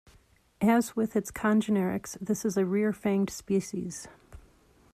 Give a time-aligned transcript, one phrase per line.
[0.61, 4.07] As with its congenerics, this is a reared-fanged species.